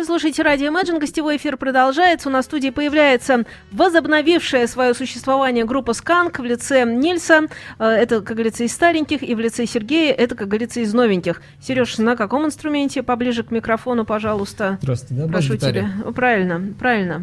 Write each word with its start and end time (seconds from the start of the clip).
Вы 0.00 0.06
слушаете 0.06 0.42
радио 0.42 0.68
Imagine, 0.72 0.98
гостевой 0.98 1.36
эфир 1.36 1.58
продолжается. 1.58 2.30
У 2.30 2.32
нас 2.32 2.46
в 2.46 2.48
студии 2.48 2.70
появляется 2.70 3.44
возобновившая 3.70 4.66
свое 4.66 4.94
существование 4.94 5.66
группа 5.66 5.92
«Сканк» 5.92 6.38
в 6.38 6.42
лице 6.42 6.86
Нильса. 6.86 7.48
Э, 7.78 7.84
это, 7.84 8.22
как 8.22 8.38
говорится, 8.38 8.64
из 8.64 8.72
стареньких, 8.72 9.22
и 9.22 9.34
в 9.34 9.40
лице 9.40 9.66
Сергея 9.66 10.14
это, 10.14 10.34
как 10.36 10.48
говорится, 10.48 10.80
из 10.80 10.94
новеньких. 10.94 11.42
Сереж, 11.60 11.98
на 11.98 12.16
каком 12.16 12.46
инструменте? 12.46 13.02
Поближе 13.02 13.42
к 13.42 13.50
микрофону, 13.50 14.06
пожалуйста. 14.06 14.78
Здравствуйте, 14.80 15.22
да? 15.22 15.28
Прошу 15.30 15.58
тебя. 15.58 15.90
Правильно, 16.14 16.72
правильно. 16.78 17.22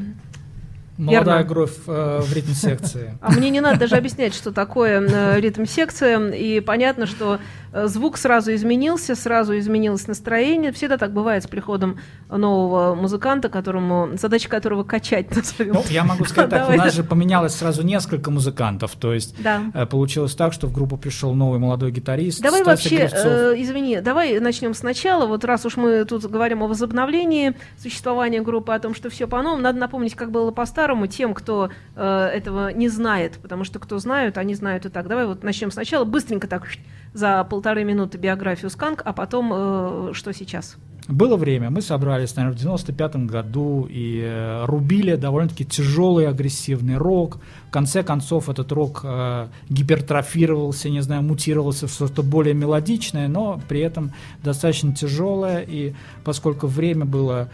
Молодая 0.98 1.38
Верно. 1.38 1.50
кровь 1.54 1.74
э, 1.86 2.20
в 2.24 2.34
ритм-секции. 2.34 3.18
А 3.22 3.32
мне 3.32 3.52
не 3.52 3.62
надо 3.62 3.82
даже 3.82 3.96
объяснять, 3.96 4.34
что 4.34 4.52
такое 4.52 5.00
э, 5.00 5.40
ритм-секция. 5.40 6.32
И 6.32 6.60
понятно, 6.60 7.06
что 7.06 7.40
звук 7.86 8.18
сразу 8.18 8.54
изменился, 8.54 9.16
сразу 9.16 9.58
изменилось 9.58 10.08
настроение. 10.08 10.72
Всегда 10.72 10.98
так 10.98 11.14
бывает 11.14 11.44
с 11.44 11.48
приходом 11.48 12.00
нового 12.30 12.96
музыканта, 12.96 13.50
которому 13.50 14.10
задача 14.18 14.50
которого 14.50 14.84
качать. 14.84 15.28
Ну, 15.60 15.84
я 15.90 16.04
могу 16.04 16.24
сказать 16.26 16.50
так, 16.50 16.70
у 16.70 16.74
нас 16.74 16.94
же 16.94 17.04
поменялось 17.04 17.54
сразу 17.54 17.84
несколько 17.84 18.32
музыкантов, 18.32 18.96
то 18.96 19.14
есть 19.14 19.36
да. 19.42 19.64
Э, 19.74 19.86
получилось 19.86 20.36
так, 20.36 20.54
что 20.54 20.68
в 20.68 20.74
группу 20.74 20.98
пришел 20.98 21.34
новый 21.34 21.60
молодой 21.60 21.92
гитарист. 21.92 22.42
Давай 22.42 22.64
вообще, 22.64 23.10
э, 23.12 23.54
извини, 23.58 24.00
давай 24.02 24.40
начнем 24.40 24.74
сначала. 24.74 25.26
Вот 25.26 25.44
раз 25.44 25.66
уж 25.66 25.78
мы 25.78 26.06
тут 26.06 26.26
говорим 26.26 26.64
о 26.64 26.68
возобновлении 26.68 27.56
существования 27.78 28.42
группы, 28.42 28.74
о 28.74 28.80
том, 28.80 28.96
что 28.96 29.10
все 29.10 29.28
по-новому, 29.28 29.62
надо 29.62 29.80
напомнить, 29.80 30.16
как 30.16 30.32
было 30.32 30.52
по-старому 30.52 31.08
тем, 31.08 31.34
кто 31.34 31.70
э, 31.96 32.30
этого 32.34 32.72
не 32.72 32.90
знает, 32.90 33.40
потому 33.42 33.64
что 33.64 33.80
кто 33.80 34.00
знают, 34.00 34.38
они 34.38 34.54
знают 34.56 34.86
и 34.86 34.90
так. 34.90 35.08
Давай 35.08 35.26
вот 35.26 35.44
начнем 35.44 35.72
сначала, 35.72 36.06
быстренько 36.06 36.48
так 36.48 36.66
за 37.18 37.44
полторы 37.44 37.84
минуты 37.84 38.18
биографию 38.18 38.70
Сканк, 38.70 39.02
а 39.04 39.12
потом 39.12 39.52
э, 39.54 40.10
что 40.14 40.34
сейчас? 40.34 40.78
Было 41.08 41.38
время, 41.38 41.70
мы 41.70 41.82
собрались, 41.82 42.36
наверное, 42.36 42.58
в 42.58 42.60
95 42.60 43.16
году 43.28 43.88
и 43.90 44.22
э, 44.24 44.66
рубили 44.66 45.16
довольно-таки 45.16 45.66
тяжелый 45.66 46.28
агрессивный 46.28 46.98
рок. 46.98 47.40
В 47.70 47.72
конце 47.72 48.04
концов 48.04 48.50
этот 48.50 48.72
рок 48.74 49.02
э, 49.04 49.48
гипертрофировался, 49.70 50.90
не 50.90 51.02
знаю, 51.02 51.24
мутировался 51.24 51.88
в 51.88 51.92
что-то 51.92 52.24
более 52.24 52.54
мелодичное, 52.54 53.30
но 53.30 53.62
при 53.70 53.80
этом 53.80 54.12
достаточно 54.44 54.94
тяжелое. 54.94 55.62
И 55.62 55.94
поскольку 56.26 56.68
время 56.68 57.06
было, 57.06 57.50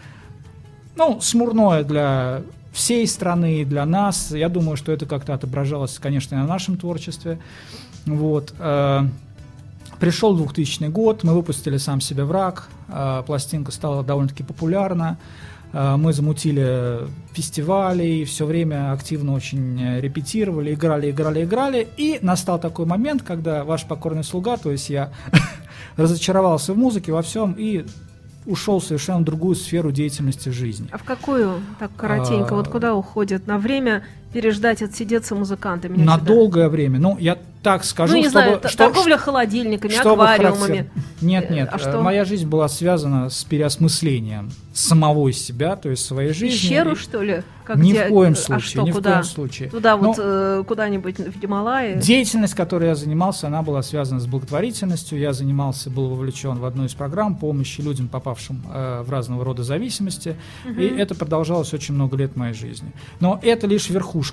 ну, 0.96 1.20
смурное 1.20 1.84
для 1.84 2.42
всей 2.72 3.06
страны 3.06 3.60
и 3.60 3.64
для 3.64 3.86
нас, 3.86 4.32
я 4.32 4.48
думаю, 4.48 4.76
что 4.76 4.90
это 4.90 5.06
как-то 5.06 5.32
отображалось, 5.32 6.00
конечно, 6.00 6.34
и 6.34 6.38
на 6.38 6.46
нашем 6.48 6.76
творчестве. 6.76 7.38
Вот. 8.04 8.52
Э, 8.58 9.02
Пришел 10.04 10.36
2000 10.36 10.90
год, 10.90 11.24
мы 11.24 11.32
выпустили 11.32 11.78
«Сам 11.78 11.98
себе 12.02 12.24
враг», 12.24 12.68
а, 12.90 13.22
пластинка 13.22 13.72
стала 13.72 14.04
довольно-таки 14.04 14.42
популярна, 14.42 15.16
а, 15.72 15.96
мы 15.96 16.12
замутили 16.12 17.08
фестивали 17.32 18.04
и 18.04 18.24
все 18.26 18.44
время 18.44 18.92
активно 18.92 19.32
очень 19.32 20.00
репетировали, 20.00 20.74
играли, 20.74 21.10
играли, 21.10 21.44
играли. 21.44 21.88
И 21.96 22.18
настал 22.20 22.60
такой 22.60 22.84
момент, 22.84 23.22
когда 23.22 23.64
ваш 23.64 23.86
покорный 23.86 24.24
слуга, 24.24 24.58
то 24.58 24.70
есть 24.70 24.90
я, 24.90 25.10
разочаровался 25.96 26.74
в 26.74 26.76
музыке, 26.76 27.10
во 27.10 27.22
всем 27.22 27.54
и 27.56 27.86
ушел 28.44 28.80
в 28.80 28.84
совершенно 28.84 29.24
другую 29.24 29.54
сферу 29.54 29.90
деятельности 29.90 30.50
жизни. 30.50 30.86
А 30.92 30.98
в 30.98 31.04
какую, 31.04 31.62
так 31.78 31.90
коротенько, 31.96 32.50
а, 32.50 32.56
вот 32.56 32.68
куда 32.68 32.94
уходят? 32.94 33.46
На 33.46 33.56
время 33.56 34.04
переждать, 34.34 34.82
отсидеться 34.82 35.34
музыкантами? 35.34 35.96
На 35.96 36.16
всегда. 36.16 36.34
долгое 36.34 36.68
время. 36.68 36.98
Ну, 36.98 37.16
я 37.18 37.38
так 37.62 37.82
скажу, 37.84 38.12
ну, 38.12 38.18
не 38.18 38.28
чтобы, 38.28 38.44
знаю, 38.44 38.60
что, 38.64 38.76
торговля 38.76 39.16
холодильниками, 39.16 39.92
чтобы 39.92 40.28
аквариумами. 40.28 40.90
Нет, 41.22 41.48
нет. 41.50 41.70
А 41.72 41.78
что? 41.78 42.02
Моя 42.02 42.24
жизнь 42.26 42.46
была 42.46 42.68
связана 42.68 43.30
с 43.30 43.42
переосмыслением 43.44 44.50
самого 44.74 45.32
себя, 45.32 45.76
то 45.76 45.88
есть 45.88 46.04
своей 46.04 46.34
жизни. 46.34 46.56
Пещеру, 46.56 46.96
что 46.96 47.22
ли? 47.22 47.42
Как 47.64 47.76
ни 47.76 47.92
где... 47.92 48.04
в 48.04 48.08
коем 48.08 48.32
а 48.32 48.36
случае, 48.36 48.56
а 48.56 48.60
что, 48.60 48.82
ни 48.82 48.90
куда? 48.90 49.10
в 49.10 49.12
коем 49.14 49.24
случае. 49.24 49.70
Туда 49.70 49.96
Но 49.96 50.08
вот 50.08 50.16
э, 50.18 50.64
куда-нибудь 50.66 51.18
в 51.18 51.38
Гималайи? 51.38 51.98
Деятельность, 51.98 52.54
которой 52.54 52.88
я 52.88 52.94
занимался, 52.94 53.46
она 53.46 53.62
была 53.62 53.82
связана 53.82 54.20
с 54.20 54.26
благотворительностью. 54.26 55.18
Я 55.18 55.32
занимался, 55.32 55.88
был 55.88 56.08
вовлечен 56.08 56.58
в 56.58 56.64
одну 56.66 56.84
из 56.84 56.92
программ 56.92 57.36
помощи 57.36 57.80
людям, 57.80 58.08
попавшим 58.08 58.62
э, 58.70 59.02
в 59.02 59.10
разного 59.10 59.44
рода 59.44 59.62
зависимости. 59.62 60.36
Угу. 60.68 60.80
И 60.80 60.86
это 60.98 61.14
продолжалось 61.14 61.72
очень 61.72 61.94
много 61.94 62.16
лет 62.18 62.36
моей 62.36 62.52
жизни. 62.52 62.92
Но 63.20 63.40
это 63.42 63.66
лишь 63.66 63.88
верхушка. 63.88 64.23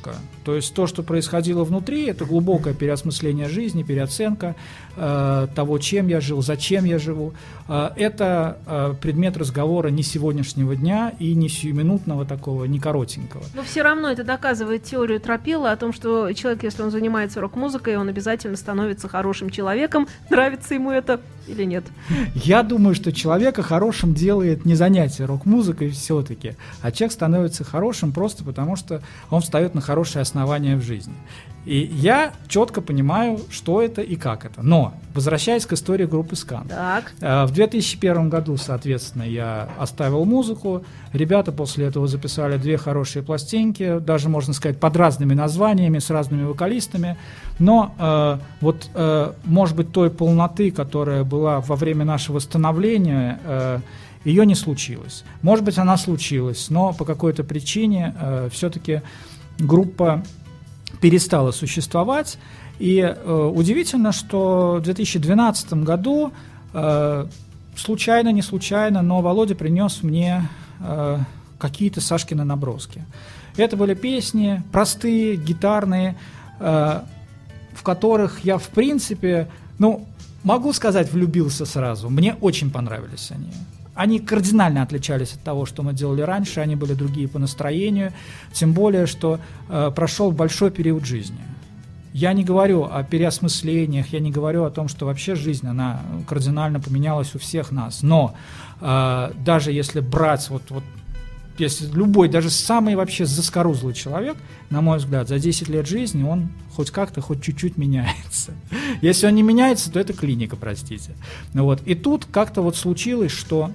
То 0.43 0.55
есть 0.55 0.73
то, 0.73 0.87
что 0.87 1.03
происходило 1.03 1.63
внутри, 1.63 2.05
это 2.05 2.25
глубокое 2.25 2.73
переосмысление 2.73 3.47
жизни, 3.47 3.83
переоценка 3.83 4.55
э, 4.95 5.47
того, 5.53 5.77
чем 5.77 6.07
я 6.07 6.21
жил, 6.21 6.41
зачем 6.41 6.85
я 6.85 6.97
живу. 6.97 7.33
Э, 7.67 7.89
это 7.95 8.57
э, 8.65 8.95
предмет 8.99 9.37
разговора 9.37 9.89
не 9.89 10.03
сегодняшнего 10.03 10.75
дня 10.75 11.13
и 11.19 11.35
не 11.35 11.49
сиюминутного 11.49 12.25
такого, 12.25 12.65
не 12.65 12.79
коротенького. 12.79 13.43
Но 13.53 13.63
все 13.63 13.83
равно 13.83 14.09
это 14.09 14.23
доказывает 14.23 14.83
теорию 14.83 15.19
Тропила 15.19 15.71
о 15.71 15.75
том, 15.75 15.93
что 15.93 16.31
человек, 16.33 16.63
если 16.63 16.81
он 16.81 16.91
занимается 16.91 17.41
рок-музыкой, 17.41 17.97
он 17.97 18.09
обязательно 18.09 18.57
становится 18.57 19.07
хорошим 19.07 19.49
человеком. 19.49 20.07
Нравится 20.29 20.73
ему 20.73 20.91
это 20.91 21.21
или 21.47 21.63
нет? 21.63 21.83
Я 22.35 22.63
думаю, 22.63 22.95
что 22.95 23.11
человека 23.11 23.63
хорошим 23.63 24.13
делает 24.13 24.65
не 24.65 24.75
занятие 24.75 25.25
рок-музыкой 25.25 25.89
все-таки, 25.89 26.55
а 26.81 26.91
человек 26.91 27.13
становится 27.13 27.63
хорошим 27.63 28.11
просто 28.11 28.43
потому, 28.43 28.75
что 28.75 29.01
он 29.29 29.41
встает 29.41 29.75
на 29.75 29.81
хорошее 29.81 30.21
основание 30.21 30.75
в 30.75 30.81
жизни. 30.81 31.13
И 31.65 31.77
я 31.93 32.33
четко 32.47 32.81
понимаю, 32.81 33.39
что 33.51 33.81
это 33.81 34.01
и 34.01 34.15
как 34.15 34.45
это. 34.45 34.63
Но, 34.63 34.93
возвращаясь 35.13 35.65
к 35.65 35.73
истории 35.73 36.05
группы 36.05 36.35
Скан. 36.35 36.67
Так. 36.67 37.13
Э, 37.21 37.45
в 37.45 37.51
2001 37.51 38.29
году, 38.29 38.57
соответственно, 38.57 39.23
я 39.23 39.69
оставил 39.77 40.25
музыку. 40.25 40.83
Ребята 41.13 41.51
после 41.51 41.87
этого 41.87 42.07
записали 42.07 42.57
две 42.57 42.77
хорошие 42.77 43.23
пластинки, 43.23 43.99
даже, 43.99 44.29
можно 44.29 44.53
сказать, 44.53 44.79
под 44.79 44.95
разными 44.95 45.33
названиями, 45.33 45.99
с 45.99 46.09
разными 46.09 46.43
вокалистами. 46.43 47.17
Но 47.59 47.93
э, 47.97 48.37
вот, 48.61 48.89
э, 48.93 49.33
может 49.45 49.75
быть, 49.75 49.91
той 49.91 50.09
полноты, 50.09 50.71
которая 50.71 51.23
была 51.23 51.59
во 51.61 51.75
время 51.75 52.05
нашего 52.05 52.39
становления, 52.39 53.39
э, 53.43 53.79
ее 54.23 54.45
не 54.45 54.55
случилось. 54.55 55.23
Может 55.41 55.65
быть, 55.65 55.77
она 55.77 55.97
случилась, 55.97 56.69
но 56.69 56.93
по 56.93 57.05
какой-то 57.05 57.43
причине 57.43 58.15
э, 58.19 58.49
все-таки 58.51 59.01
группа 59.57 60.23
перестала 60.99 61.51
существовать. 61.51 62.37
И 62.81 62.99
э, 62.99 63.51
удивительно, 63.53 64.11
что 64.11 64.77
в 64.79 64.81
2012 64.81 65.73
году 65.83 66.33
э, 66.73 67.27
случайно, 67.75 68.29
не 68.29 68.41
случайно, 68.41 69.03
но 69.03 69.21
Володя 69.21 69.53
принес 69.53 70.01
мне 70.01 70.49
э, 70.79 71.19
какие-то 71.59 72.01
Сашкины 72.01 72.43
наброски. 72.43 73.03
Это 73.55 73.77
были 73.77 73.93
песни 73.93 74.63
простые, 74.71 75.35
гитарные, 75.35 76.17
э, 76.59 77.01
в 77.73 77.83
которых 77.83 78.43
я, 78.43 78.57
в 78.57 78.69
принципе, 78.69 79.47
ну, 79.77 80.07
могу 80.43 80.73
сказать, 80.73 81.13
влюбился 81.13 81.67
сразу. 81.67 82.09
Мне 82.09 82.35
очень 82.41 82.71
понравились 82.71 83.29
они. 83.29 83.51
Они 83.93 84.19
кардинально 84.19 84.81
отличались 84.81 85.33
от 85.33 85.43
того, 85.43 85.67
что 85.67 85.83
мы 85.83 85.93
делали 85.93 86.21
раньше, 86.21 86.61
они 86.61 86.75
были 86.75 86.95
другие 86.95 87.27
по 87.27 87.37
настроению, 87.37 88.11
тем 88.53 88.73
более, 88.73 89.05
что 89.05 89.39
э, 89.69 89.91
прошел 89.95 90.31
большой 90.31 90.71
период 90.71 91.05
жизни. 91.05 91.37
Я 92.13 92.33
не 92.33 92.43
говорю 92.43 92.83
о 92.83 93.03
переосмыслениях, 93.03 94.07
я 94.07 94.19
не 94.19 94.31
говорю 94.31 94.65
о 94.65 94.71
том, 94.71 94.87
что 94.87 95.05
вообще 95.05 95.35
жизнь, 95.35 95.65
она 95.65 96.01
кардинально 96.27 96.79
поменялась 96.79 97.33
у 97.35 97.39
всех 97.39 97.71
нас, 97.71 98.03
но 98.03 98.35
э, 98.81 99.31
даже 99.45 99.71
если 99.71 100.01
брать 100.01 100.49
вот, 100.49 100.63
вот 100.69 100.83
если 101.57 101.85
любой, 101.85 102.27
даже 102.27 102.49
самый 102.49 102.95
вообще 102.95 103.25
заскорузлый 103.25 103.93
человек, 103.93 104.37
на 104.69 104.81
мой 104.81 104.97
взгляд, 104.97 105.27
за 105.27 105.39
10 105.39 105.69
лет 105.69 105.87
жизни 105.87 106.23
он 106.23 106.49
хоть 106.75 106.91
как-то, 106.91 107.21
хоть 107.21 107.41
чуть-чуть 107.41 107.77
меняется. 107.77 108.53
Если 109.01 109.27
он 109.27 109.35
не 109.35 109.43
меняется, 109.43 109.91
то 109.91 109.99
это 109.99 110.13
клиника, 110.13 110.55
простите. 110.55 111.11
Ну 111.53 111.65
вот. 111.65 111.81
И 111.85 111.95
тут 111.95 112.25
как-то 112.25 112.61
вот 112.61 112.75
случилось, 112.75 113.31
что 113.31 113.71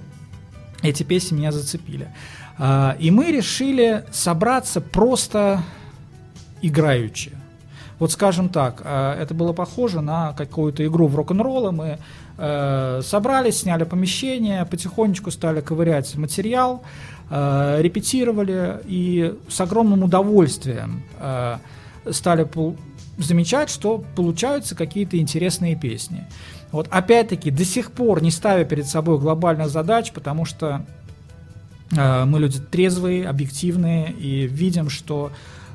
эти 0.81 1.03
песни 1.03 1.37
меня 1.37 1.51
зацепили. 1.51 2.09
А, 2.57 2.95
и 2.99 3.11
мы 3.11 3.31
решили 3.31 4.05
собраться 4.11 4.81
просто 4.81 5.63
играючи. 6.61 7.31
Вот 7.99 8.11
скажем 8.11 8.49
так, 8.49 8.81
а, 8.83 9.19
это 9.19 9.33
было 9.33 9.53
похоже 9.53 10.01
на 10.01 10.33
какую-то 10.33 10.85
игру 10.85 11.07
в 11.07 11.15
рок-н-ролл. 11.15 11.71
Мы 11.71 11.97
э, 12.37 13.01
собрались, 13.03 13.61
сняли 13.61 13.83
помещение, 13.85 14.65
потихонечку 14.65 15.31
стали 15.31 15.61
ковырять 15.61 16.15
материал, 16.15 16.83
э, 17.29 17.77
репетировали 17.81 18.81
и 18.85 19.35
с 19.49 19.59
огромным 19.61 20.03
удовольствием 20.03 21.03
э, 21.19 21.57
стали 22.11 22.47
замечать, 23.17 23.69
что 23.69 24.03
получаются 24.15 24.75
какие-то 24.75 25.17
интересные 25.17 25.75
песни. 25.75 26.27
Вот 26.71 26.87
опять-таки 26.91 27.49
до 27.49 27.65
сих 27.65 27.91
пор 27.91 28.21
не 28.21 28.29
ставя 28.29 28.65
перед 28.65 28.87
собой 28.87 29.17
глобальных 29.17 29.69
задач, 29.69 30.11
потому 30.11 30.45
что 30.45 30.85
э, 31.95 32.25
мы 32.25 32.39
люди 32.39 32.59
трезвые, 32.59 33.27
объективные 33.27 34.11
и 34.11 34.45
видим, 34.45 34.89
что 34.89 35.31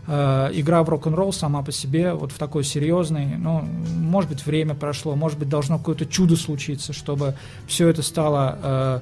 э, 0.07 0.51
игра 0.55 0.83
в 0.83 0.89
рок-н-ролл 0.89 1.33
сама 1.33 1.63
по 1.63 1.73
себе 1.73 2.13
вот 2.13 2.33
в 2.33 2.39
такой 2.39 2.65
серьезной, 2.65 3.27
ну, 3.39 3.63
может 3.99 4.31
быть, 4.31 4.45
время 4.47 4.75
прошло, 4.75 5.15
может 5.17 5.39
быть, 5.39 5.49
должно 5.49 5.79
какое-то 5.79 6.07
чудо 6.07 6.37
случиться, 6.37 6.93
чтобы 6.93 7.35
все 7.67 7.89
это 7.89 8.03
стало 8.03 8.59
э, 8.63 9.01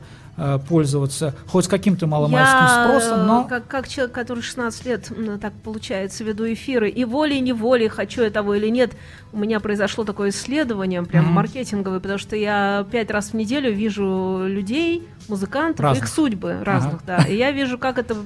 пользоваться 0.68 1.34
хоть 1.46 1.68
каким-то 1.68 2.06
маломальским 2.06 2.66
Я, 2.66 2.84
спросом, 2.84 3.26
но... 3.26 3.44
Как, 3.44 3.66
как 3.66 3.88
человек, 3.88 4.14
который 4.14 4.42
16 4.42 4.86
лет, 4.86 5.12
так 5.40 5.52
получается, 5.62 6.24
веду 6.24 6.50
эфиры, 6.50 6.88
и 6.88 7.04
волей-неволей, 7.04 7.88
хочу 7.88 8.22
я 8.22 8.30
того 8.30 8.54
или 8.54 8.68
нет, 8.68 8.92
у 9.32 9.38
меня 9.38 9.60
произошло 9.60 10.04
такое 10.04 10.30
исследование, 10.30 11.02
прям 11.02 11.26
mm-hmm. 11.26 11.32
маркетинговое, 11.32 12.00
потому 12.00 12.18
что 12.18 12.36
я 12.36 12.86
пять 12.90 13.10
раз 13.10 13.30
в 13.30 13.34
неделю 13.34 13.72
вижу 13.72 14.44
людей, 14.46 15.06
музыкантов, 15.28 15.80
разных. 15.80 16.04
их 16.04 16.10
судьбы 16.10 16.58
разных, 16.62 17.02
ага. 17.06 17.18
да, 17.18 17.24
и 17.24 17.36
я 17.36 17.52
вижу, 17.52 17.78
как 17.78 17.98
это 17.98 18.16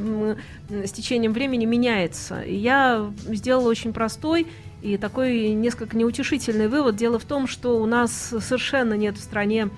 с 0.69 0.93
течением 0.93 1.33
времени 1.33 1.65
меняется. 1.65 2.41
И 2.43 2.55
я 2.55 3.11
сделала 3.27 3.69
очень 3.69 3.93
простой 3.93 4.47
и 4.83 4.97
такой 4.97 5.51
несколько 5.51 5.97
неутешительный 5.97 6.69
вывод. 6.69 6.97
Дело 6.97 7.19
в 7.19 7.25
том, 7.25 7.47
что 7.47 7.81
у 7.81 7.87
нас 7.87 8.13
совершенно 8.13 8.95
нет 8.95 9.17
в 9.17 9.23
стране 9.23 9.71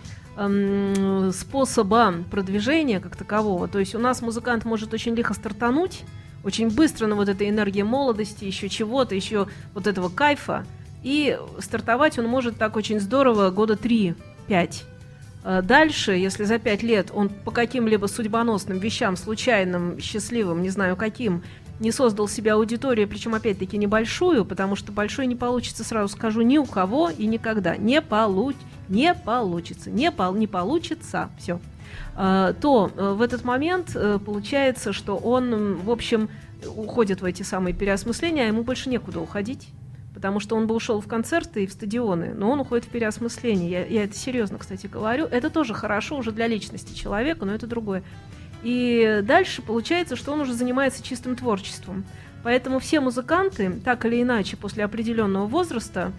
способа 1.33 2.15
продвижения 2.31 3.00
как 3.00 3.17
такового. 3.17 3.69
То 3.69 3.79
есть 3.79 3.94
у 3.94 3.99
нас 3.99 4.21
музыкант 4.21 4.65
может 4.65 4.93
очень 4.93 5.15
лихо 5.15 5.33
стартануть, 5.35 6.03
очень 6.44 6.71
быстро 6.71 7.06
на 7.06 7.17
вот 7.17 7.29
этой 7.29 7.49
энергии 7.49 7.83
молодости, 7.83 8.44
еще 8.44 8.69
чего-то, 8.69 9.15
еще 9.15 9.49
вот 9.75 9.87
этого 9.87 10.09
кайфа. 10.09 10.67
И 11.03 11.38
стартовать 11.59 12.19
он 12.19 12.27
может 12.27 12.59
так 12.59 12.77
очень 12.77 13.00
здорово 13.00 13.50
года 13.50 13.75
3-5. 13.75 14.15
Э, 15.44 15.62
дальше, 15.62 16.12
если 16.12 16.44
за 16.44 16.59
5 16.59 16.83
лет 16.83 17.11
он 17.15 17.29
по 17.29 17.50
каким-либо 17.50 18.06
судьбоносным 18.06 18.79
вещам, 18.79 19.17
случайным, 19.17 19.99
счастливым, 20.00 20.62
не 20.62 20.71
знаю 20.71 20.97
каким, 20.97 21.43
не 21.79 21.93
создал 21.93 22.27
себе 22.27 22.53
аудиторию, 22.53 23.06
причем 23.06 23.35
опять-таки 23.35 23.77
небольшую, 23.77 24.44
потому 24.44 24.77
что 24.77 24.93
большой 24.93 25.27
не 25.27 25.37
получится, 25.37 25.85
сразу 25.85 26.09
скажу, 26.12 26.43
ни 26.43 26.59
у 26.59 26.65
кого 26.65 27.11
и 27.11 27.27
никогда. 27.27 27.77
Не, 27.77 28.03
получ... 28.03 28.56
не 28.88 29.15
получится. 29.15 29.91
Не, 29.91 30.11
пол... 30.11 30.35
не 30.35 30.47
получится. 30.47 31.31
Все. 31.38 31.61
А, 32.15 32.53
то 32.55 32.91
э, 32.94 33.12
в 33.12 33.23
этот 33.23 33.44
момент 33.44 33.93
э, 33.94 34.19
получается, 34.25 34.93
что 34.93 35.17
он, 35.17 35.77
в 35.77 35.91
общем, 35.91 36.29
уходит 36.75 37.21
в 37.21 37.25
эти 37.25 37.43
самые 37.43 37.75
переосмысления, 37.75 38.44
а 38.44 38.47
ему 38.47 38.62
больше 38.62 38.88
некуда 38.88 39.21
уходить. 39.21 39.69
Потому 40.15 40.41
что 40.41 40.56
он 40.56 40.67
бы 40.67 40.75
ушел 40.75 41.00
в 41.03 41.06
концерты 41.06 41.65
и 41.65 41.67
в 41.67 41.73
стадионы, 41.73 42.33
но 42.35 42.50
он 42.50 42.61
уходит 42.61 42.87
в 42.87 42.88
переосмысление. 42.88 43.71
Я, 43.71 43.85
я 43.85 44.05
это 44.05 44.17
серьезно, 44.17 44.56
кстати, 44.56 44.87
говорю. 44.87 45.27
Это 45.27 45.50
тоже 45.50 45.75
хорошо 45.75 46.17
уже 46.17 46.33
для 46.33 46.47
личности 46.47 46.94
человека, 46.94 47.44
но 47.44 47.55
это 47.55 47.67
другое. 47.67 48.03
И 48.62 49.21
дальше 49.23 49.61
получается, 49.61 50.17
что 50.17 50.33
он 50.33 50.41
уже 50.41 50.55
занимается 50.55 51.03
чистым 51.03 51.37
творчеством. 51.37 52.05
Поэтому 52.43 52.79
все 52.79 53.00
музыканты, 53.00 53.73
так 53.85 54.06
или 54.06 54.23
иначе, 54.23 54.56
после 54.56 54.85
определенного 54.85 55.47
возраста, 55.47 56.12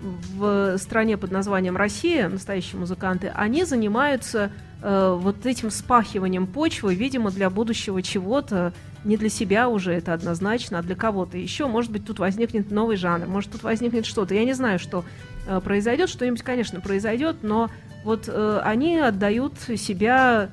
в 0.00 0.76
стране 0.78 1.16
под 1.16 1.30
названием 1.30 1.76
Россия, 1.76 2.28
настоящие 2.28 2.78
музыканты, 2.78 3.32
они 3.34 3.64
занимаются 3.64 4.50
э, 4.82 5.18
вот 5.18 5.46
этим 5.46 5.70
спахиванием 5.70 6.46
почвы, 6.46 6.94
видимо, 6.94 7.30
для 7.30 7.48
будущего 7.50 8.02
чего-то, 8.02 8.72
не 9.04 9.16
для 9.16 9.28
себя 9.28 9.68
уже 9.68 9.92
это 9.92 10.12
однозначно, 10.12 10.78
а 10.78 10.82
для 10.82 10.96
кого-то 10.96 11.36
еще. 11.36 11.66
Может 11.66 11.90
быть, 11.90 12.06
тут 12.06 12.18
возникнет 12.18 12.70
новый 12.70 12.96
жанр, 12.96 13.26
может, 13.26 13.52
тут 13.52 13.62
возникнет 13.62 14.06
что-то. 14.06 14.34
Я 14.34 14.44
не 14.44 14.54
знаю, 14.54 14.78
что 14.78 15.04
э, 15.46 15.60
произойдет, 15.60 16.08
что-нибудь, 16.08 16.42
конечно, 16.42 16.80
произойдет, 16.80 17.38
но 17.42 17.70
вот 18.02 18.24
э, 18.28 18.60
они 18.62 18.98
отдают 18.98 19.54
себя, 19.58 20.50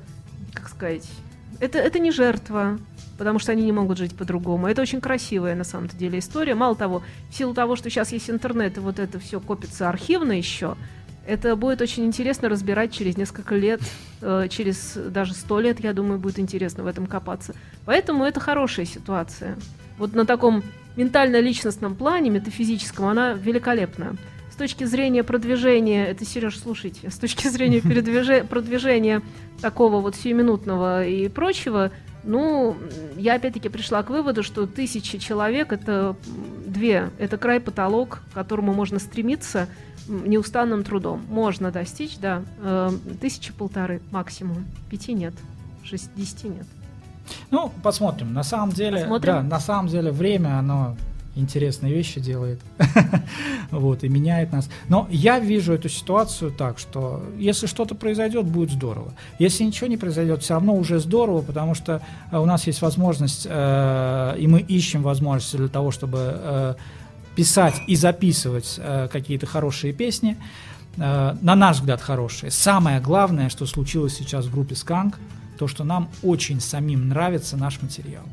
как 0.54 0.68
сказать, 0.68 1.08
это, 1.60 1.78
это 1.78 1.98
не 1.98 2.10
жертва, 2.10 2.78
потому 3.18 3.38
что 3.38 3.52
они 3.52 3.64
не 3.64 3.72
могут 3.72 3.98
жить 3.98 4.16
по-другому. 4.16 4.66
Это 4.66 4.82
очень 4.82 5.00
красивая 5.00 5.54
на 5.54 5.64
самом 5.64 5.88
деле 5.88 6.18
история. 6.18 6.54
Мало 6.54 6.74
того, 6.76 7.02
в 7.30 7.34
силу 7.34 7.54
того, 7.54 7.76
что 7.76 7.90
сейчас 7.90 8.12
есть 8.12 8.30
интернет 8.30 8.76
и 8.76 8.80
вот 8.80 8.98
это 8.98 9.18
все 9.18 9.40
копится 9.40 9.88
архивно 9.88 10.32
еще, 10.32 10.76
это 11.26 11.54
будет 11.54 11.80
очень 11.80 12.04
интересно 12.04 12.48
разбирать 12.48 12.92
через 12.92 13.16
несколько 13.16 13.54
лет, 13.54 13.80
э, 14.20 14.48
через 14.50 14.94
даже 14.94 15.34
сто 15.34 15.60
лет, 15.60 15.80
я 15.80 15.92
думаю, 15.92 16.18
будет 16.18 16.38
интересно 16.38 16.82
в 16.82 16.86
этом 16.86 17.06
копаться. 17.06 17.54
Поэтому 17.84 18.24
это 18.24 18.40
хорошая 18.40 18.86
ситуация. 18.86 19.56
Вот 19.98 20.14
на 20.14 20.26
таком 20.26 20.64
ментально-личностном 20.96 21.94
плане, 21.94 22.30
метафизическом, 22.30 23.06
она 23.06 23.34
великолепная 23.34 24.16
с 24.52 24.56
точки 24.56 24.84
зрения 24.84 25.24
продвижения, 25.24 26.06
это, 26.06 26.26
Сереж, 26.26 26.58
слушайте, 26.58 27.10
с 27.10 27.16
точки 27.16 27.48
зрения 27.48 27.80
продвижения 27.80 29.22
такого 29.62 30.00
вот 30.00 30.14
сиюминутного 30.14 31.06
и 31.06 31.28
прочего, 31.28 31.90
ну, 32.24 32.76
я 33.16 33.34
опять-таки 33.34 33.68
пришла 33.68 34.02
к 34.02 34.10
выводу, 34.10 34.42
что 34.42 34.66
тысячи 34.66 35.18
человек 35.18 35.72
это 35.72 36.16
две, 36.66 37.10
это 37.18 37.36
край 37.36 37.60
потолок, 37.60 38.22
к 38.30 38.34
которому 38.34 38.72
можно 38.72 38.98
стремиться 38.98 39.68
неустанным 40.08 40.84
трудом. 40.84 41.22
Можно 41.28 41.70
достичь, 41.70 42.18
да, 42.18 42.42
э, 42.58 42.90
тысячи 43.20 43.52
полторы 43.52 44.00
максимум, 44.10 44.64
пяти 44.90 45.14
нет, 45.14 45.34
шестидесяти 45.84 46.46
нет. 46.46 46.66
Ну, 47.50 47.72
посмотрим. 47.82 48.32
На 48.32 48.42
самом 48.42 48.70
деле, 48.70 49.00
посмотрим. 49.00 49.34
да, 49.34 49.42
на 49.42 49.60
самом 49.60 49.88
деле 49.88 50.10
время, 50.10 50.58
оно 50.58 50.96
интересные 51.34 51.94
вещи 51.94 52.20
делает, 52.20 52.60
вот, 53.70 54.04
и 54.04 54.08
меняет 54.08 54.52
нас. 54.52 54.68
Но 54.88 55.08
я 55.10 55.38
вижу 55.38 55.72
эту 55.72 55.88
ситуацию 55.88 56.50
так, 56.50 56.78
что 56.78 57.22
если 57.38 57.66
что-то 57.66 57.94
произойдет, 57.94 58.46
будет 58.46 58.70
здорово. 58.70 59.14
Если 59.38 59.64
ничего 59.64 59.86
не 59.86 59.96
произойдет, 59.96 60.42
все 60.42 60.54
равно 60.54 60.74
уже 60.74 60.98
здорово, 60.98 61.42
потому 61.42 61.74
что 61.74 62.02
э, 62.30 62.38
у 62.38 62.44
нас 62.44 62.66
есть 62.66 62.82
возможность, 62.82 63.46
э, 63.48 64.34
и 64.38 64.46
мы 64.46 64.60
ищем 64.60 65.02
возможности 65.02 65.56
для 65.56 65.68
того, 65.68 65.90
чтобы 65.90 66.18
э, 66.20 66.74
писать 67.34 67.80
и 67.86 67.96
записывать 67.96 68.76
э, 68.78 69.08
какие-то 69.10 69.46
хорошие 69.46 69.92
песни, 69.92 70.36
э, 70.96 71.36
на 71.40 71.54
наш 71.54 71.78
взгляд, 71.78 72.00
хорошие. 72.02 72.50
Самое 72.50 73.00
главное, 73.00 73.48
что 73.48 73.66
случилось 73.66 74.14
сейчас 74.14 74.46
в 74.46 74.52
группе 74.52 74.74
Skank, 74.74 75.14
то, 75.58 75.66
что 75.66 75.84
нам 75.84 76.10
очень 76.22 76.60
самим 76.60 77.08
нравится 77.08 77.56
наш 77.56 77.80
материал. 77.80 78.24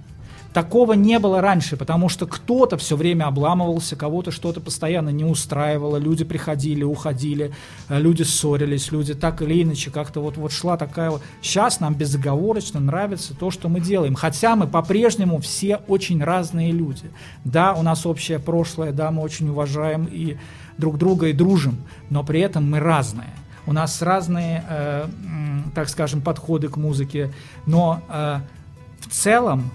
Такого 0.54 0.94
не 0.94 1.20
было 1.20 1.42
раньше, 1.42 1.78
потому 1.78 2.10
что 2.10 2.26
кто-то 2.26 2.78
все 2.78 2.96
время 2.96 3.26
обламывался, 3.26 3.96
кого-то 3.96 4.32
что-то 4.32 4.60
постоянно 4.60 5.10
не 5.10 5.24
устраивало, 5.24 5.98
люди 5.98 6.24
приходили, 6.24 6.84
уходили, 6.84 7.52
э, 7.88 8.00
люди 8.00 8.24
ссорились, 8.24 8.92
люди 8.92 9.14
так 9.14 9.44
или 9.44 9.62
иначе 9.62 9.92
как-то 9.92 10.22
вот, 10.22 10.38
вот 10.38 10.52
шла 10.52 10.76
такая 10.76 11.12
вот... 11.12 11.22
Сейчас 11.44 11.80
нам 11.80 11.94
безоговорочно 11.94 12.80
нравится 12.80 13.36
то, 13.36 13.52
что 13.52 13.70
мы 13.70 13.80
делаем, 13.80 14.16
хотя 14.16 14.56
мы 14.56 14.66
по-прежнему 14.66 15.40
все 15.40 15.82
очень 15.88 16.24
разные 16.24 16.72
люди. 16.72 17.12
Да, 17.44 17.74
у 17.74 17.84
нас 17.84 18.08
общее 18.08 18.40
прошлое, 18.40 18.92
да, 18.92 19.12
мы 19.12 19.22
очень 19.22 19.50
уважаем 19.50 20.06
и 20.12 20.38
друг 20.80 20.98
друга 20.98 21.28
и 21.28 21.34
дружим, 21.34 21.78
но 22.10 22.24
при 22.24 22.40
этом 22.40 22.68
мы 22.72 22.80
разные. 22.80 23.30
У 23.68 23.74
нас 23.74 24.02
разные, 24.02 24.64
э, 24.68 25.06
так 25.76 25.90
скажем, 25.90 26.22
подходы 26.22 26.70
к 26.70 26.78
музыке, 26.78 27.32
но 27.68 28.02
э, 28.10 28.40
в 29.02 29.10
целом 29.12 29.70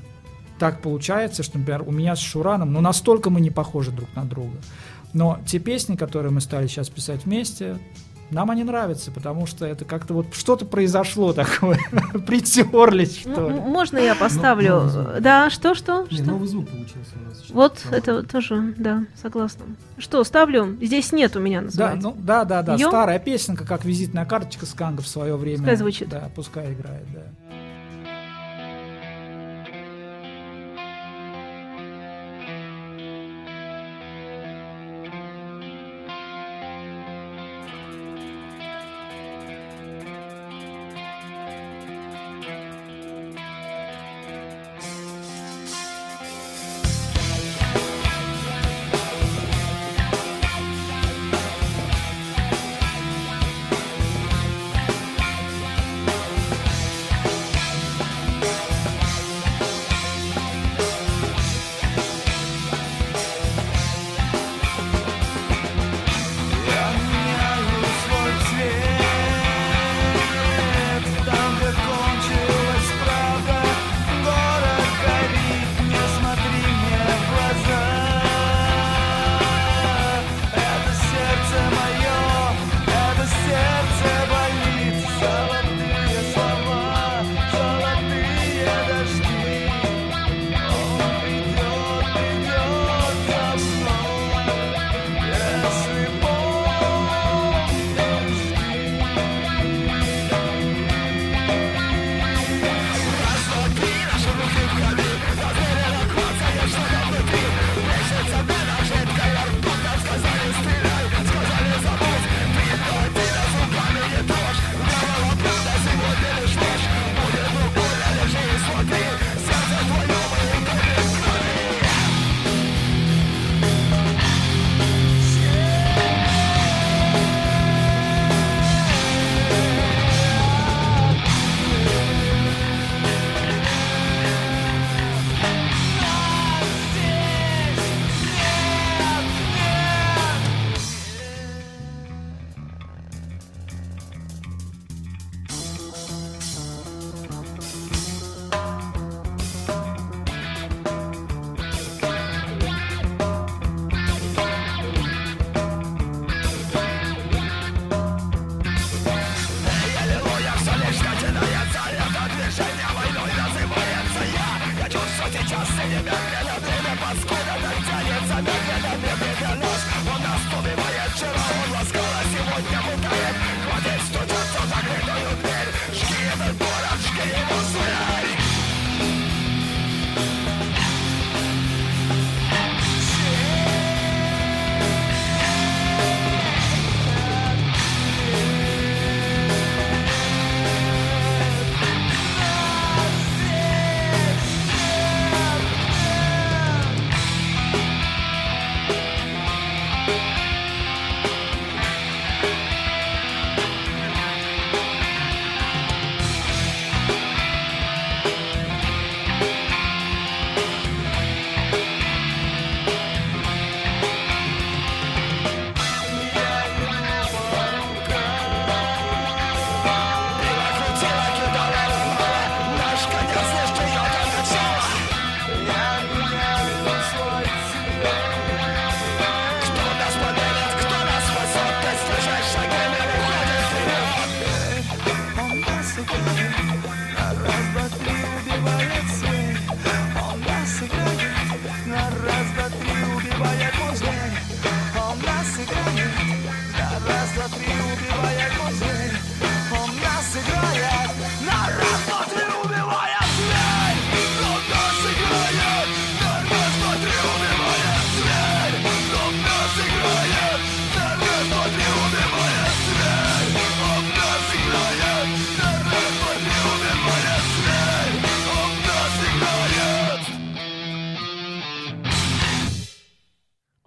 так 0.65 0.81
получается, 0.81 1.43
что, 1.43 1.59
например, 1.59 1.83
у 1.87 1.91
меня 1.91 2.17
с 2.17 2.21
Шураном, 2.21 2.73
ну, 2.73 2.81
настолько 2.81 3.29
мы 3.29 3.43
не 3.43 3.51
похожи 3.51 3.91
друг 3.91 4.09
на 4.17 4.25
друга. 4.25 4.57
Но 5.13 5.39
те 5.47 5.59
песни, 5.59 5.95
которые 5.95 6.33
мы 6.33 6.41
стали 6.41 6.69
сейчас 6.69 6.89
писать 6.89 7.27
вместе, 7.27 7.77
нам 8.31 8.51
они 8.51 8.65
нравятся, 8.65 9.11
потому 9.11 9.45
что 9.45 9.67
это 9.67 9.85
как-то 9.85 10.15
вот 10.15 10.29
что-то 10.33 10.65
произошло 10.65 11.35
такое, 11.35 11.79
притерлись, 12.27 13.19
что 13.19 13.51
ли. 13.51 13.61
Можно 13.61 13.99
я 13.99 14.15
поставлю? 14.15 14.91
Да, 15.21 15.51
что, 15.51 15.75
что? 15.75 16.07
Новый 16.11 16.49
звук 16.49 16.67
получился 16.67 17.13
у 17.23 17.29
нас. 17.29 17.45
Вот 17.51 17.87
это 17.91 18.23
тоже, 18.23 18.75
да, 18.79 19.05
согласна. 19.21 19.67
Что, 19.99 20.25
ставлю? 20.25 20.79
Здесь 20.81 21.13
нет 21.13 21.37
у 21.37 21.41
меня 21.41 21.61
называется. 21.61 22.03
Да, 22.03 22.09
ну, 22.09 22.17
да, 22.19 22.45
да, 22.47 22.63
да, 22.63 22.79
старая 22.79 23.19
песенка, 23.19 23.67
как 23.67 23.85
визитная 23.85 24.25
карточка 24.25 24.65
Сканга 24.65 25.03
в 25.03 25.09
свое 25.09 25.37
время. 25.37 25.59
Пускай 25.59 25.77
звучит. 25.77 26.09
Да, 26.09 26.31
пускай 26.35 26.73
играет, 26.73 27.05
да. 27.13 27.23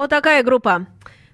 Вот 0.08 0.12
такая 0.12 0.42
группа. 0.42 0.88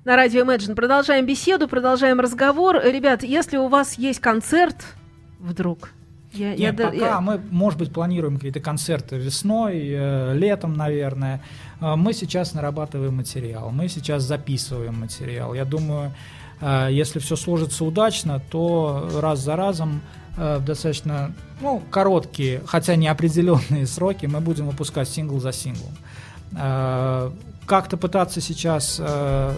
На 0.04 0.16
радио 0.16 0.44
Imagine 0.44 0.74
продолжаем 0.74 1.28
беседу, 1.28 1.68
продолжаем 1.68 2.20
разговор. 2.20 2.82
Ребят, 2.84 3.22
если 3.22 3.58
у 3.58 3.68
вас 3.68 4.00
есть 4.00 4.20
концерт 4.20 4.96
вдруг, 5.38 5.92
я, 6.32 6.56
Нет, 6.56 6.80
я, 6.80 6.86
пока 6.88 6.96
я... 6.96 7.22
мы, 7.22 7.40
может 7.52 7.78
быть, 7.78 7.94
планируем 7.94 8.38
какие-то 8.38 8.62
концерты 8.62 9.18
весной, 9.18 9.80
э, 9.86 10.34
летом, 10.34 10.74
наверное. 10.74 11.44
Э, 11.82 11.94
мы 11.96 12.14
сейчас 12.14 12.56
нарабатываем 12.56 13.18
материал, 13.18 13.70
мы 13.70 13.88
сейчас 13.90 14.24
записываем 14.24 15.02
материал. 15.02 15.54
Я 15.54 15.66
думаю, 15.66 16.12
э, 16.60 16.88
если 16.90 17.20
все 17.20 17.36
сложится 17.36 17.86
удачно, 17.86 18.42
то 18.50 19.08
раз 19.22 19.38
за 19.38 19.56
разом 19.56 20.02
э, 20.36 20.58
в 20.58 20.66
достаточно 20.66 21.32
ну, 21.62 21.80
короткие, 21.92 22.64
хотя 22.66 22.96
неопределенные 22.96 23.86
сроки 23.86 24.26
мы 24.26 24.40
будем 24.40 24.68
выпускать 24.68 25.08
сингл 25.08 25.40
за 25.40 25.52
синглом. 25.52 25.94
Э, 26.58 27.32
как-то 27.66 27.98
пытаться 27.98 28.42
сейчас 28.42 28.98
э, 29.00 29.54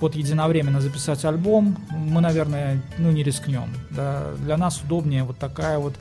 вот 0.00 0.16
единовременно 0.16 0.80
записать 0.80 1.24
альбом, 1.24 1.76
мы, 1.90 2.20
наверное, 2.20 2.82
ну, 2.98 3.10
не 3.12 3.22
рискнем. 3.22 3.68
Да. 3.90 4.32
Для 4.38 4.56
нас 4.56 4.80
удобнее 4.82 5.24
вот 5.24 5.38
такая 5.38 5.78
вот 5.78 5.94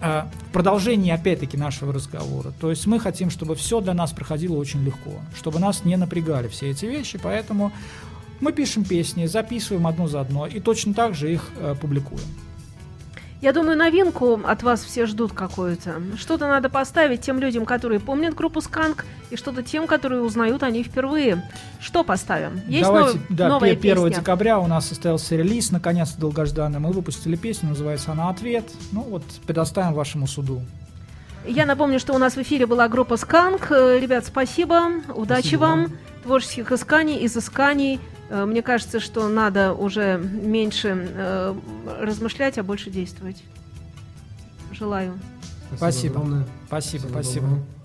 э, 0.00 0.22
продолжение, 0.52 1.14
опять-таки, 1.14 1.56
нашего 1.56 1.92
разговора. 1.92 2.52
То 2.60 2.70
есть 2.70 2.86
мы 2.86 2.98
хотим, 2.98 3.30
чтобы 3.30 3.54
все 3.54 3.80
для 3.80 3.94
нас 3.94 4.12
проходило 4.12 4.56
очень 4.56 4.82
легко, 4.82 5.12
чтобы 5.36 5.58
нас 5.58 5.84
не 5.84 5.96
напрягали 5.96 6.48
все 6.48 6.70
эти 6.70 6.86
вещи, 6.86 7.18
поэтому 7.22 7.72
мы 8.40 8.52
пишем 8.52 8.84
песни, 8.84 9.26
записываем 9.26 9.86
одну 9.86 10.06
за 10.06 10.20
одной 10.20 10.50
и 10.50 10.60
точно 10.60 10.94
так 10.94 11.14
же 11.14 11.32
их 11.32 11.50
э, 11.58 11.74
публикуем. 11.80 12.47
Я 13.40 13.52
думаю, 13.52 13.78
новинку 13.78 14.40
от 14.44 14.64
вас 14.64 14.82
все 14.82 15.06
ждут 15.06 15.32
какую-то. 15.32 16.02
Что-то 16.16 16.48
надо 16.48 16.68
поставить 16.68 17.20
тем 17.20 17.38
людям, 17.38 17.66
которые 17.66 18.00
помнят 18.00 18.34
группу 18.34 18.60
Сканк, 18.60 19.06
и 19.30 19.36
что-то 19.36 19.62
тем, 19.62 19.86
которые 19.86 20.22
узнают 20.22 20.64
о 20.64 20.70
ней 20.70 20.82
впервые. 20.82 21.48
Что 21.80 22.02
поставим? 22.02 22.60
Есть 22.66 22.88
Давайте, 22.88 23.18
нов... 23.18 23.26
да, 23.28 23.48
новая 23.48 23.72
1 23.72 23.80
песня? 23.80 24.10
декабря 24.10 24.58
у 24.58 24.66
нас 24.66 24.88
состоялся 24.88 25.36
релиз, 25.36 25.70
наконец-то 25.70 26.18
долгожданный. 26.20 26.80
Мы 26.80 26.90
выпустили 26.90 27.36
песню, 27.36 27.68
называется 27.68 28.10
она 28.10 28.28
«Ответ». 28.28 28.64
Ну 28.90 29.02
вот, 29.02 29.22
предоставим 29.46 29.94
вашему 29.94 30.26
суду. 30.26 30.60
Я 31.46 31.64
напомню, 31.64 32.00
что 32.00 32.14
у 32.14 32.18
нас 32.18 32.34
в 32.34 32.42
эфире 32.42 32.66
была 32.66 32.88
группа 32.88 33.16
Сканк. 33.16 33.70
Ребят, 33.70 34.26
спасибо, 34.26 34.90
удачи 35.14 35.42
спасибо. 35.42 35.60
вам, 35.60 35.92
творческих 36.24 36.72
исканий, 36.72 37.24
изысканий. 37.24 38.00
Э, 38.28 38.44
мне 38.44 38.62
кажется, 38.62 39.00
что 39.00 39.28
надо 39.28 39.72
уже 39.72 40.18
меньше 40.18 40.88
э, 41.14 41.54
размышлять, 42.00 42.58
а 42.58 42.62
больше 42.62 42.90
действовать. 42.90 43.42
Желаю. 44.72 45.18
Спасибо. 45.76 46.12
Спасибо, 46.16 46.44
спасибо. 46.66 47.08
спасибо. 47.08 47.08
спасибо. 47.08 47.77